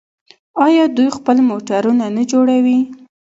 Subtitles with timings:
[0.65, 2.79] آیا دوی خپل موټرونه نه جوړوي؟